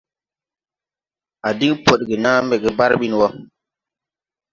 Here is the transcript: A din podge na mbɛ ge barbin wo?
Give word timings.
A 1.47 1.49
din 1.59 1.75
podge 1.85 2.15
na 2.23 2.31
mbɛ 2.45 2.55
ge 2.63 2.69
barbin 2.77 3.13
wo? 3.19 3.27